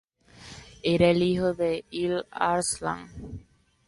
[0.83, 3.45] Era el hijo de Il-Arslan.